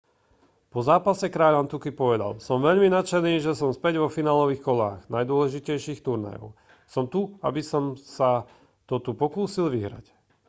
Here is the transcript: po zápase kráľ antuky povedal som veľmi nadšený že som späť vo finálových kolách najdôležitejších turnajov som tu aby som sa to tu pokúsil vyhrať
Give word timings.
po 0.73 0.79
zápase 0.89 1.27
kráľ 1.35 1.53
antuky 1.63 1.89
povedal 2.01 2.33
som 2.47 2.57
veľmi 2.67 2.87
nadšený 2.97 3.33
že 3.45 3.51
som 3.59 3.69
späť 3.79 3.93
vo 4.01 4.09
finálových 4.15 4.65
kolách 4.67 4.99
najdôležitejších 5.15 6.01
turnajov 6.05 6.49
som 6.93 7.05
tu 7.13 7.21
aby 7.47 7.61
som 7.71 7.83
sa 8.15 8.31
to 8.89 8.95
tu 9.05 9.11
pokúsil 9.23 9.65
vyhrať 9.75 10.05